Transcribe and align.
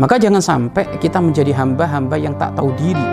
Maka 0.00 0.16
jangan 0.16 0.40
sampai 0.40 0.88
kita 0.96 1.20
menjadi 1.20 1.52
hamba-hamba 1.52 2.16
yang 2.16 2.32
tak 2.40 2.56
tahu 2.56 2.72
diri. 2.80 3.04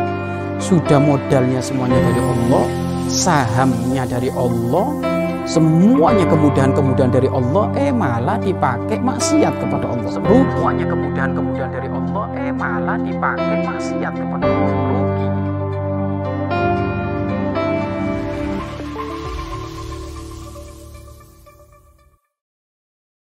Sudah 0.64 1.00
modalnya 1.00 1.60
semuanya 1.60 2.00
dari 2.00 2.22
Allah, 2.24 2.66
sahamnya 3.12 4.04
dari 4.08 4.32
Allah, 4.32 4.88
semuanya 5.44 6.24
kemudahan-kemudahan 6.28 7.12
dari 7.12 7.28
Allah, 7.28 7.68
eh 7.76 7.92
malah 7.92 8.40
dipakai 8.40 8.96
maksiat 8.96 9.60
kepada 9.60 9.92
Allah. 9.92 10.08
Semuanya 10.08 10.86
kemudahan-kemudahan 10.88 11.72
dari 11.72 11.90
Allah, 11.92 12.26
eh 12.40 12.52
malah 12.56 12.98
dipakai 13.00 13.58
maksiat 13.68 14.14
kepada 14.16 14.46
Allah. 14.48 15.39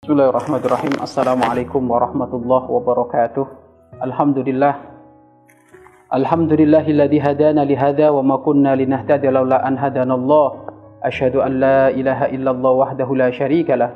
Bismillahirrahmanirrahim. 0.07 1.03
Assalamualaikum 1.03 1.83
warahmatullahi 1.83 2.63
wabarakatuh. 2.63 3.43
Alhamdulillah. 3.99 4.79
Alhamdulillahilladzi 6.15 7.19
hadana 7.19 7.67
li 7.67 7.75
hadza 7.75 8.15
wa 8.15 8.23
ma 8.23 8.39
kunna 8.39 8.71
linahtadiya 8.79 9.35
laula 9.35 9.59
an 9.67 9.75
hadanallah. 9.75 10.71
Asyhadu 11.03 11.43
an 11.43 11.59
la 11.59 11.91
ilaha 11.91 12.31
illallah 12.31 12.87
wahdahu 12.87 13.19
la 13.19 13.35
syarika 13.35 13.75
lah 13.75 13.91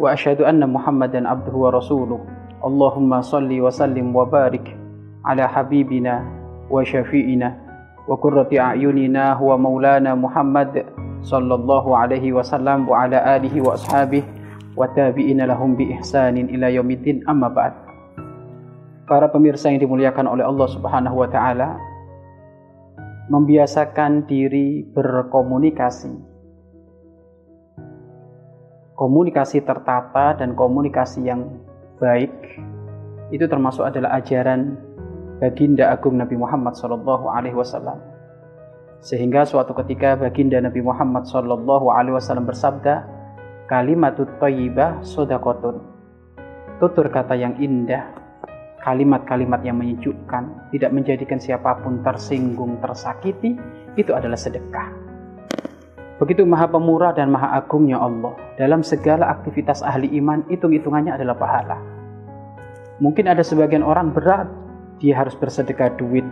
wa 0.00 0.16
asyhadu 0.16 0.48
anna 0.48 0.64
Muhammadan 0.64 1.28
abduhu 1.28 1.68
wa 1.68 1.76
rasuluh. 1.76 2.24
Allahumma 2.64 3.20
salli 3.20 3.60
wa 3.60 3.68
sallim 3.68 4.08
wa 4.08 4.24
barik 4.24 4.72
ala 5.28 5.52
habibina 5.52 6.24
wa 6.72 6.80
syafi'ina 6.80 7.52
wa 8.08 8.16
qurrati 8.16 8.56
a'yunina 8.56 9.36
huwa 9.36 9.60
maulana 9.60 10.16
Muhammad 10.16 10.80
sallallahu 11.20 11.92
alaihi 11.92 12.32
wasallam 12.32 12.88
wa 12.88 13.04
ala 13.04 13.36
alihi 13.36 13.60
wa 13.60 13.76
ashabihi 13.76 14.40
wa 14.72 14.88
tabi'ina 14.88 15.44
lahum 15.44 15.76
bi 15.76 15.92
ihsanin 15.96 16.48
ila 16.52 16.72
yaumiddin 16.72 17.24
amma 17.28 17.52
ba'd. 17.52 17.74
Para 19.04 19.28
pemirsa 19.28 19.68
yang 19.68 19.82
dimuliakan 19.82 20.24
oleh 20.30 20.44
Allah 20.46 20.68
Subhanahu 20.72 21.16
wa 21.20 21.28
taala, 21.28 21.76
membiasakan 23.28 24.24
diri 24.24 24.84
berkomunikasi. 24.88 26.12
Komunikasi 28.96 29.64
tertata 29.66 30.38
dan 30.38 30.54
komunikasi 30.54 31.26
yang 31.26 31.60
baik 31.98 32.32
itu 33.32 33.44
termasuk 33.48 33.88
adalah 33.88 34.20
ajaran 34.20 34.76
baginda 35.42 35.90
agung 35.90 36.20
Nabi 36.20 36.38
Muhammad 36.38 36.78
sallallahu 36.78 37.26
alaihi 37.32 37.56
wasallam. 37.56 37.98
Sehingga 39.02 39.42
suatu 39.42 39.74
ketika 39.74 40.14
baginda 40.14 40.62
Nabi 40.62 40.78
Muhammad 40.78 41.26
wasallam 41.26 42.46
bersabda, 42.46 43.21
kalimatut 43.70 44.28
thayyibah 44.38 45.02
sodakotun 45.02 45.92
tutur 46.82 47.06
kata 47.06 47.38
yang 47.38 47.54
indah. 47.62 48.18
Kalimat-kalimat 48.82 49.62
yang 49.62 49.78
menyejukkan 49.78 50.74
tidak 50.74 50.90
menjadikan 50.90 51.38
siapa 51.38 51.78
pun 51.86 52.02
tersinggung 52.02 52.82
tersakiti 52.82 53.54
itu 53.94 54.10
adalah 54.10 54.34
sedekah. 54.34 54.90
Begitu 56.18 56.42
maha 56.42 56.66
pemurah 56.66 57.14
dan 57.14 57.30
maha 57.30 57.62
agungnya 57.62 58.02
Allah 58.02 58.34
dalam 58.58 58.82
segala 58.82 59.30
aktivitas 59.30 59.86
ahli 59.86 60.10
iman 60.18 60.42
hitung-hitungannya 60.50 61.14
adalah 61.14 61.38
pahala. 61.38 61.78
Mungkin 62.98 63.30
ada 63.30 63.46
sebagian 63.46 63.86
orang 63.86 64.10
berat 64.10 64.50
dia 64.98 65.14
harus 65.14 65.38
bersedekah 65.38 65.94
duit 65.94 66.26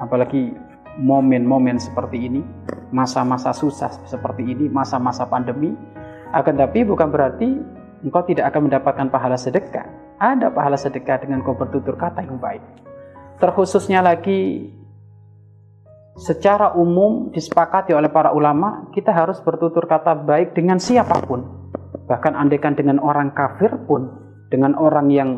apalagi 0.00 0.56
momen-momen 0.96 1.76
seperti 1.76 2.32
ini 2.32 2.40
masa-masa 2.96 3.52
susah 3.52 3.92
seperti 4.08 4.44
ini 4.44 4.72
masa-masa 4.72 5.28
pandemi 5.28 5.76
akan 6.30 6.54
tapi 6.54 6.86
bukan 6.86 7.08
berarti 7.10 7.48
engkau 8.06 8.22
tidak 8.24 8.54
akan 8.54 8.70
mendapatkan 8.70 9.06
pahala 9.10 9.36
sedekah. 9.36 9.86
Ada 10.20 10.52
pahala 10.52 10.76
sedekah 10.76 11.24
dengan 11.24 11.40
kau 11.40 11.56
bertutur 11.56 11.96
kata 11.96 12.22
yang 12.22 12.36
baik. 12.36 12.60
Terkhususnya 13.40 14.04
lagi 14.04 14.68
secara 16.20 16.76
umum 16.76 17.32
disepakati 17.32 17.96
oleh 17.96 18.12
para 18.12 18.36
ulama, 18.36 18.92
kita 18.92 19.10
harus 19.10 19.40
bertutur 19.40 19.88
kata 19.88 20.12
baik 20.12 20.52
dengan 20.52 20.76
siapa 20.76 21.24
pun. 21.24 21.40
Bahkan 22.04 22.36
andaikan 22.36 22.76
dengan 22.76 23.00
orang 23.00 23.32
kafir 23.32 23.72
pun, 23.88 24.12
dengan 24.52 24.76
orang 24.76 25.08
yang 25.08 25.30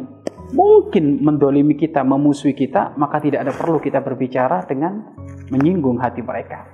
mungkin 0.51 1.23
mendolimi 1.23 1.79
kita, 1.79 2.03
memusuhi 2.03 2.53
kita, 2.59 2.99
maka 2.99 3.23
tidak 3.23 3.47
ada 3.47 3.53
perlu 3.55 3.79
kita 3.79 4.03
berbicara 4.03 4.67
dengan 4.67 5.15
menyinggung 5.49 6.03
hati 6.03 6.21
mereka. 6.25 6.67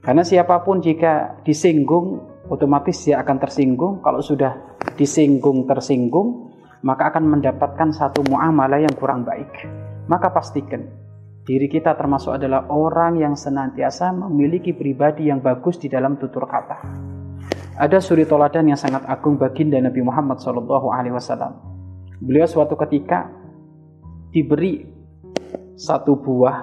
Karena 0.00 0.24
siapa 0.24 0.64
pun 0.64 0.80
jika 0.80 1.42
disinggung 1.44 2.27
otomatis 2.48 2.96
dia 3.04 3.20
akan 3.20 3.36
tersinggung. 3.40 3.94
Kalau 4.00 4.20
sudah 4.24 4.76
disinggung 4.96 5.68
tersinggung, 5.68 6.52
maka 6.82 7.12
akan 7.14 7.38
mendapatkan 7.38 7.92
satu 7.94 8.24
muamalah 8.26 8.82
yang 8.82 8.94
kurang 8.96 9.24
baik. 9.24 9.48
Maka 10.08 10.32
pastikan 10.32 10.88
diri 11.48 11.68
kita 11.68 11.96
termasuk 11.96 12.36
adalah 12.36 12.68
orang 12.68 13.20
yang 13.20 13.32
senantiasa 13.32 14.12
memiliki 14.12 14.76
pribadi 14.76 15.32
yang 15.32 15.40
bagus 15.40 15.80
di 15.80 15.88
dalam 15.88 16.20
tutur 16.20 16.44
kata. 16.44 16.84
Ada 17.78 18.02
suri 18.02 18.26
toladan 18.26 18.68
yang 18.68 18.76
sangat 18.76 19.06
agung 19.06 19.38
baginda 19.38 19.78
Nabi 19.78 20.02
Muhammad 20.02 20.42
SAW. 20.42 21.54
Beliau 22.18 22.46
suatu 22.50 22.74
ketika 22.74 23.30
diberi 24.34 24.82
satu 25.78 26.18
buah, 26.18 26.56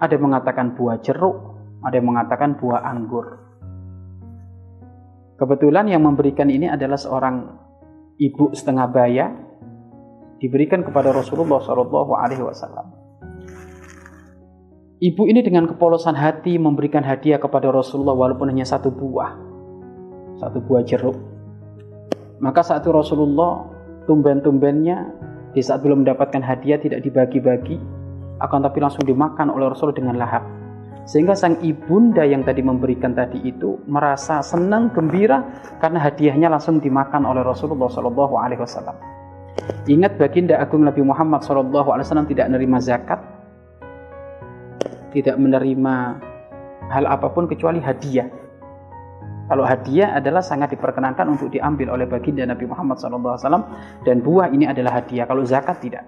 ada 0.00 0.12
yang 0.16 0.32
mengatakan 0.32 0.72
buah 0.72 0.96
jeruk, 1.04 1.36
ada 1.84 1.94
yang 2.00 2.08
mengatakan 2.08 2.56
buah 2.56 2.80
anggur. 2.80 3.45
Kebetulan 5.36 5.84
yang 5.92 6.00
memberikan 6.00 6.48
ini 6.48 6.64
adalah 6.64 6.96
seorang 6.96 7.44
ibu 8.16 8.56
setengah 8.56 8.88
baya 8.88 9.36
diberikan 10.40 10.80
kepada 10.80 11.12
Rasulullah 11.12 11.60
Shallallahu 11.60 12.12
Alaihi 12.16 12.40
Wasallam. 12.40 12.88
Ibu 14.96 15.28
ini 15.28 15.44
dengan 15.44 15.68
kepolosan 15.68 16.16
hati 16.16 16.56
memberikan 16.56 17.04
hadiah 17.04 17.36
kepada 17.36 17.68
Rasulullah 17.68 18.16
walaupun 18.16 18.48
hanya 18.48 18.64
satu 18.64 18.88
buah, 18.88 19.36
satu 20.40 20.64
buah 20.64 20.80
jeruk. 20.88 21.20
Maka 22.40 22.64
saat 22.64 22.80
itu 22.80 22.96
Rasulullah 22.96 23.68
tumben-tumbennya 24.08 25.12
di 25.52 25.60
saat 25.60 25.84
belum 25.84 26.00
mendapatkan 26.00 26.40
hadiah 26.40 26.80
tidak 26.80 27.04
dibagi-bagi, 27.04 27.76
akan 28.40 28.60
tapi 28.64 28.80
langsung 28.80 29.04
dimakan 29.04 29.52
oleh 29.52 29.68
Rasulullah 29.68 30.00
dengan 30.00 30.16
lahap. 30.16 30.44
Sehingga 31.06 31.38
sang 31.38 31.62
ibunda 31.62 32.26
yang 32.26 32.42
tadi 32.42 32.66
memberikan 32.66 33.14
tadi 33.14 33.38
itu 33.46 33.78
merasa 33.86 34.42
senang, 34.42 34.90
gembira 34.90 35.38
karena 35.78 36.02
hadiahnya 36.02 36.50
langsung 36.50 36.82
dimakan 36.82 37.22
oleh 37.30 37.46
Rasulullah 37.46 37.86
Shallallahu 37.86 38.34
Alaihi 38.34 38.58
Wasallam. 38.58 38.98
Ingat 39.86 40.18
baginda 40.18 40.58
agung 40.58 40.82
Nabi 40.82 41.06
Muhammad 41.06 41.46
Shallallahu 41.46 41.94
Alaihi 41.94 42.10
Wasallam 42.10 42.26
tidak 42.26 42.50
menerima 42.50 42.78
zakat, 42.82 43.20
tidak 45.14 45.38
menerima 45.38 45.94
hal 46.90 47.04
apa 47.06 47.30
pun 47.30 47.46
kecuali 47.46 47.78
hadiah. 47.78 48.26
Kalau 49.46 49.62
hadiah 49.62 50.18
adalah 50.18 50.42
sangat 50.42 50.74
diperkenankan 50.74 51.30
untuk 51.30 51.54
diambil 51.54 51.94
oleh 51.94 52.10
baginda 52.10 52.42
Nabi 52.42 52.66
Muhammad 52.66 52.98
SAW 52.98 53.38
dan 54.02 54.18
buah 54.18 54.50
ini 54.50 54.66
adalah 54.66 54.98
hadiah. 54.98 55.22
Kalau 55.22 55.46
zakat 55.46 55.78
tidak. 55.78 56.02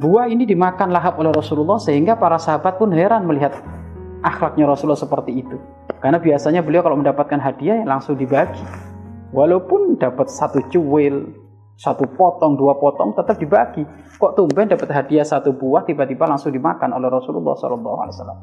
Buah 0.00 0.32
ini 0.32 0.48
dimakan 0.48 0.96
lahap 0.96 1.20
oleh 1.20 1.28
Rasulullah 1.28 1.76
sehingga 1.76 2.16
para 2.16 2.40
sahabat 2.40 2.80
pun 2.80 2.88
heran 2.88 3.28
melihat 3.28 3.52
akhlaknya 4.24 4.64
Rasulullah 4.64 4.96
seperti 4.96 5.44
itu. 5.44 5.60
Karena 6.00 6.16
biasanya 6.16 6.64
beliau 6.64 6.80
kalau 6.80 6.96
mendapatkan 6.96 7.36
hadiah 7.36 7.84
langsung 7.84 8.16
dibagi. 8.16 8.64
Walaupun 9.36 10.00
dapat 10.00 10.32
satu 10.32 10.64
cuil, 10.72 11.36
satu 11.76 12.08
potong, 12.16 12.56
dua 12.56 12.80
potong 12.80 13.12
tetap 13.12 13.36
dibagi. 13.36 13.84
Kok 14.16 14.40
tumben 14.40 14.72
dapat 14.72 14.88
hadiah 14.88 15.24
satu 15.24 15.52
buah 15.52 15.84
tiba-tiba 15.84 16.24
langsung 16.24 16.48
dimakan 16.52 16.96
oleh 16.96 17.12
Rasulullah 17.12 17.52
SAW. 17.56 18.36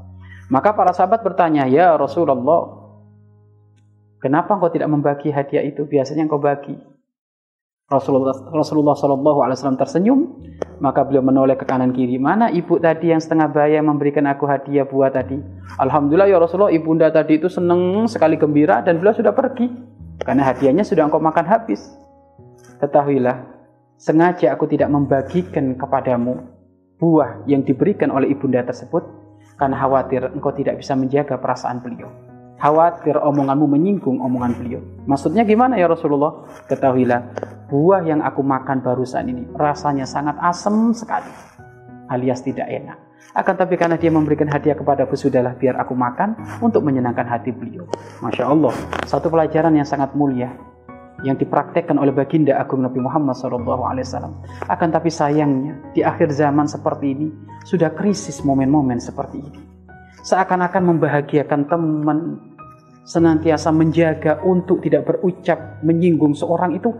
Maka 0.53 0.69
para 0.77 0.93
sahabat 0.93 1.25
bertanya, 1.25 1.65
ya 1.65 1.97
Rasulullah, 1.97 2.69
kenapa 4.21 4.53
engkau 4.53 4.69
tidak 4.69 4.93
membagi 4.93 5.33
hadiah 5.33 5.65
itu? 5.65 5.89
Biasanya 5.89 6.29
engkau 6.29 6.37
bagi. 6.37 6.96
Rasulullah 7.87 8.99
Shallallahu 8.99 9.47
Alaihi 9.47 9.63
Wasallam 9.63 9.79
tersenyum, 9.79 10.19
maka 10.83 11.07
beliau 11.07 11.23
menoleh 11.23 11.55
ke 11.55 11.63
kanan 11.63 11.95
kiri. 11.95 12.19
Mana 12.19 12.51
ibu 12.51 12.75
tadi 12.83 13.15
yang 13.15 13.23
setengah 13.23 13.47
bayar 13.47 13.79
memberikan 13.79 14.27
aku 14.27 14.43
hadiah 14.43 14.83
buah 14.83 15.07
tadi? 15.07 15.39
Alhamdulillah 15.79 16.27
ya 16.27 16.35
Rasulullah, 16.35 16.75
ibunda 16.75 17.07
tadi 17.07 17.39
itu 17.39 17.47
senang 17.47 18.03
sekali 18.11 18.35
gembira 18.35 18.83
dan 18.83 18.99
beliau 18.99 19.15
sudah 19.15 19.31
pergi 19.31 19.71
karena 20.19 20.51
hadiahnya 20.51 20.83
sudah 20.83 21.07
engkau 21.07 21.23
makan 21.23 21.47
habis. 21.47 21.79
Ketahuilah, 22.83 23.47
sengaja 23.95 24.51
aku 24.51 24.67
tidak 24.67 24.91
membagikan 24.91 25.79
kepadamu 25.79 26.43
buah 26.99 27.47
yang 27.47 27.63
diberikan 27.63 28.11
oleh 28.11 28.35
ibunda 28.35 28.67
tersebut 28.67 29.07
karena 29.55 29.79
khawatir 29.79 30.27
engkau 30.35 30.51
tidak 30.51 30.83
bisa 30.83 30.91
menjaga 30.91 31.39
perasaan 31.39 31.79
beliau 31.79 32.11
khawatir 32.57 33.13
omonganmu 33.21 33.69
menyinggung 33.69 34.17
omongan 34.17 34.57
beliau. 34.57 34.81
Maksudnya 35.05 35.45
gimana 35.45 35.77
ya 35.77 35.85
Rasulullah? 35.85 36.49
Ketahuilah, 36.65 37.21
buah 37.67 38.01
yang 38.07 38.23
aku 38.23 38.41
makan 38.43 38.79
barusan 38.79 39.27
ini 39.27 39.43
rasanya 39.55 40.07
sangat 40.07 40.39
asam 40.39 40.95
sekali, 40.95 41.29
alias 42.07 42.39
tidak 42.43 42.67
enak. 42.67 42.97
Akan 43.37 43.53
tapi 43.53 43.77
karena 43.77 43.99
dia 43.99 44.09
memberikan 44.09 44.49
hadiah 44.49 44.73
kepadaku, 44.73 45.13
sudahlah 45.13 45.53
biar 45.53 45.77
aku 45.77 45.93
makan 45.93 46.33
untuk 46.63 46.81
menyenangkan 46.81 47.27
hati 47.27 47.53
beliau. 47.53 47.85
Masya 48.23 48.49
Allah, 48.49 48.73
satu 49.05 49.29
pelajaran 49.29 49.77
yang 49.77 49.85
sangat 49.85 50.15
mulia. 50.17 50.49
yang 51.25 51.33
dipraktekkan 51.33 51.97
oleh 51.97 52.13
baginda 52.13 52.53
agung 52.61 52.85
Nabi 52.85 53.01
Muhammad 53.01 53.33
SAW. 53.33 54.37
Akan 54.69 54.93
tapi 54.93 55.09
sayangnya 55.09 55.73
di 55.97 56.05
akhir 56.05 56.29
zaman 56.29 56.69
seperti 56.69 57.17
ini 57.17 57.27
sudah 57.65 57.89
krisis 57.97 58.45
momen-momen 58.45 59.01
seperti 59.01 59.41
ini. 59.41 59.59
Seakan-akan 60.21 60.93
membahagiakan 60.93 61.61
teman, 61.65 62.19
senantiasa 63.07 63.73
menjaga 63.73 64.43
untuk 64.45 64.83
tidak 64.83 65.09
berucap 65.09 65.81
menyinggung 65.81 66.37
seorang 66.37 66.75
itu 66.77 66.93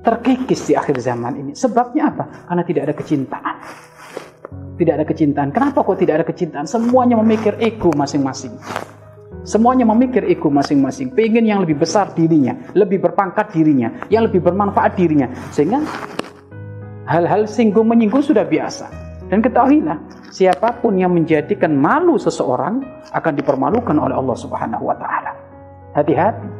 terkikis 0.00 0.68
di 0.68 0.74
akhir 0.76 1.00
zaman 1.00 1.36
ini. 1.36 1.52
Sebabnya 1.52 2.12
apa? 2.12 2.24
Karena 2.48 2.62
tidak 2.64 2.82
ada 2.88 2.94
kecintaan. 2.96 3.56
Tidak 4.80 4.94
ada 4.96 5.04
kecintaan. 5.04 5.48
Kenapa 5.52 5.84
kok 5.84 6.00
tidak 6.00 6.24
ada 6.24 6.26
kecintaan? 6.26 6.64
Semuanya 6.64 7.20
memikir 7.20 7.56
ego 7.60 7.92
masing-masing. 7.92 8.56
Semuanya 9.44 9.88
memikir 9.88 10.24
ego 10.28 10.52
masing-masing, 10.52 11.16
pengen 11.16 11.48
yang 11.48 11.64
lebih 11.64 11.80
besar 11.80 12.12
dirinya, 12.12 12.56
lebih 12.76 13.00
berpangkat 13.00 13.52
dirinya, 13.56 13.88
yang 14.12 14.28
lebih 14.28 14.44
bermanfaat 14.44 14.96
dirinya. 15.00 15.32
Sehingga 15.52 15.80
hal-hal 17.08 17.48
singgung 17.48 17.88
menyinggung 17.88 18.24
sudah 18.24 18.44
biasa. 18.44 18.88
Dan 19.32 19.40
ketahuilah, 19.40 19.96
siapa 20.28 20.80
pun 20.82 20.96
yang 20.98 21.16
menjadikan 21.16 21.72
malu 21.72 22.20
seseorang 22.20 22.84
akan 23.16 23.32
dipermalukan 23.36 23.96
oleh 23.96 24.16
Allah 24.16 24.36
Subhanahu 24.36 24.90
wa 24.90 24.96
taala. 24.96 25.32
Hati-hati. 25.96 26.59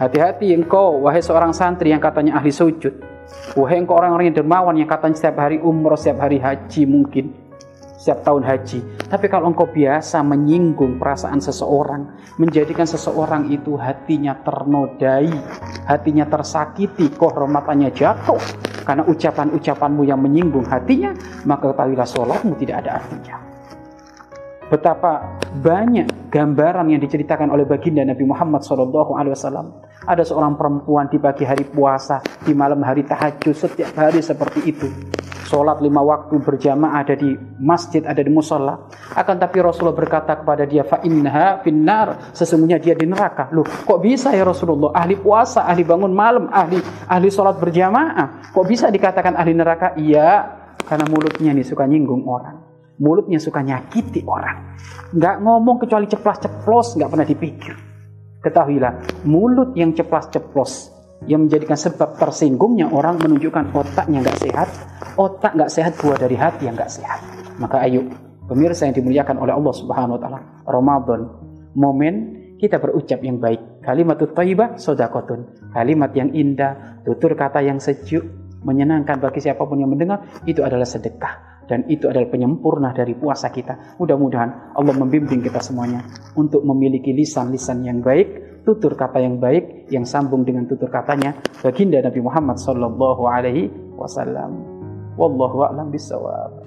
Hati-hati 0.00 0.56
engkau 0.56 1.04
wahai 1.04 1.20
seorang 1.20 1.52
santri 1.52 1.92
yang 1.92 2.00
katanya 2.00 2.40
ahli 2.40 2.48
sujud. 2.48 3.04
Wahai 3.52 3.84
engkau 3.84 4.00
orang-orang 4.00 4.32
yang 4.32 4.40
dermawan 4.40 4.72
yang 4.80 4.88
katanya 4.88 5.20
setiap 5.20 5.44
hari 5.44 5.60
umroh, 5.60 5.92
setiap 5.92 6.24
hari 6.24 6.40
haji 6.40 6.88
mungkin 6.88 7.36
setiap 8.00 8.24
tahun 8.24 8.48
haji. 8.48 8.80
Tapi 9.12 9.28
kalau 9.28 9.52
engkau 9.52 9.68
biasa 9.68 10.24
menyinggung 10.24 10.96
perasaan 10.96 11.36
seseorang, 11.44 12.16
menjadikan 12.40 12.88
seseorang 12.88 13.52
itu 13.52 13.76
hatinya 13.76 14.40
ternodai, 14.40 15.28
hatinya 15.84 16.24
tersakiti, 16.24 17.12
kehormatannya 17.12 17.92
jatuh, 17.92 18.40
karena 18.88 19.04
ucapan-ucapanmu 19.04 20.08
yang 20.08 20.16
menyinggung 20.16 20.64
hatinya, 20.64 21.12
maka 21.44 21.76
ketahuilah 21.76 22.08
sholatmu 22.08 22.56
tidak 22.56 22.88
ada 22.88 23.04
artinya. 23.04 23.36
Betapa 24.72 25.36
banyak 25.60 26.32
gambaran 26.32 26.88
yang 26.88 27.02
diceritakan 27.04 27.52
oleh 27.52 27.68
baginda 27.68 28.00
Nabi 28.06 28.24
Muhammad 28.24 28.64
SAW. 28.64 29.89
Ada 30.10 30.26
seorang 30.26 30.58
perempuan 30.58 31.06
di 31.06 31.22
pagi 31.22 31.46
hari 31.46 31.62
puasa, 31.70 32.18
di 32.42 32.50
malam 32.50 32.82
hari 32.82 33.06
tahajud, 33.06 33.54
setiap 33.54 33.94
hari 33.94 34.18
seperti 34.18 34.66
itu 34.66 34.90
sholat 35.50 35.82
lima 35.82 35.98
waktu 35.98 36.38
berjamaah 36.38 37.02
ada 37.02 37.18
di 37.18 37.34
masjid, 37.58 38.06
ada 38.06 38.22
di 38.22 38.30
musola. 38.30 38.86
Akan 39.18 39.42
tapi 39.42 39.58
Rasulullah 39.58 39.98
berkata 39.98 40.38
kepada 40.38 40.62
dia, 40.62 40.86
fa 40.86 41.02
innaha 41.02 41.58
finnar, 41.66 42.30
sesungguhnya 42.30 42.78
dia 42.78 42.94
di 42.94 43.10
neraka. 43.10 43.50
Loh, 43.50 43.66
kok 43.66 43.98
bisa 43.98 44.30
ya 44.30 44.46
Rasulullah? 44.46 44.94
Ahli 44.94 45.18
puasa, 45.18 45.66
ahli 45.66 45.82
bangun 45.82 46.14
malam, 46.14 46.46
ahli 46.54 46.78
ahli 47.10 47.26
sholat 47.34 47.58
berjamaah. 47.58 48.54
Kok 48.54 48.66
bisa 48.70 48.86
dikatakan 48.94 49.34
ahli 49.34 49.50
neraka? 49.50 49.98
Iya, 49.98 50.46
karena 50.86 51.10
mulutnya 51.10 51.50
nih 51.50 51.66
suka 51.66 51.82
nyinggung 51.90 52.22
orang. 52.30 52.62
Mulutnya 53.02 53.42
suka 53.42 53.66
nyakiti 53.66 54.22
orang. 54.30 54.78
Nggak 55.10 55.42
ngomong 55.42 55.82
kecuali 55.82 56.06
ceplas-ceplos, 56.06 56.94
nggak 56.94 57.10
pernah 57.10 57.26
dipikir. 57.26 57.89
Ketahuilah, 58.40 59.24
mulut 59.28 59.76
yang 59.76 59.92
ceplas-ceplos 59.92 60.96
yang 61.28 61.44
menjadikan 61.44 61.76
sebab 61.76 62.16
tersinggungnya 62.16 62.88
orang 62.88 63.20
menunjukkan 63.20 63.76
otaknya 63.76 64.24
nggak 64.24 64.40
sehat, 64.40 64.68
otak 65.20 65.52
nggak 65.52 65.68
sehat 65.68 65.92
buah 66.00 66.16
dari 66.16 66.36
hati 66.40 66.64
yang 66.64 66.72
nggak 66.72 66.88
sehat. 66.88 67.20
Maka 67.60 67.84
ayo, 67.84 68.08
pemirsa 68.48 68.88
yang 68.88 68.96
dimuliakan 68.96 69.36
oleh 69.36 69.52
Allah 69.52 69.74
Subhanahu 69.76 70.16
Wa 70.16 70.20
Taala, 70.24 70.40
Ramadan, 70.64 71.20
momen 71.76 72.14
kita 72.56 72.80
berucap 72.80 73.20
yang 73.20 73.36
baik. 73.36 73.84
Kalimat 73.84 74.20
thayyibah 74.20 74.80
sodakotun. 74.80 75.72
Kalimat 75.76 76.12
yang 76.16 76.32
indah, 76.32 77.00
tutur 77.04 77.36
kata 77.36 77.60
yang 77.60 77.76
sejuk, 77.76 78.24
menyenangkan 78.64 79.20
bagi 79.20 79.40
siapa 79.40 79.64
pun 79.64 79.80
yang 79.80 79.92
mendengar, 79.92 80.24
itu 80.44 80.60
adalah 80.60 80.84
sedekah. 80.88 81.49
Dan 81.70 81.86
itu 81.86 82.10
adalah 82.10 82.26
penyempurna 82.26 82.90
dari 82.90 83.14
puasa 83.14 83.46
kita. 83.54 83.94
Mudah-mudahan 84.02 84.74
Allah 84.74 84.94
membimbing 84.98 85.38
kita 85.38 85.62
semuanya 85.62 86.02
untuk 86.34 86.66
memiliki 86.66 87.14
lisan-lisan 87.14 87.86
yang 87.86 88.02
baik, 88.02 88.60
tutur 88.66 88.98
kata 88.98 89.22
yang 89.22 89.38
baik 89.38 89.86
yang 89.94 90.02
sambung 90.02 90.42
dengan 90.42 90.66
tutur 90.66 90.90
katanya 90.90 91.38
baginda 91.62 92.02
Nabi 92.02 92.20
Muhammad 92.26 92.58
sallallahu 92.58 93.22
alaihi 93.22 93.70
wasallam. 93.94 94.66
Wallahu 95.14 95.62
a'lam 95.62 95.94
bissawab. 95.94 96.59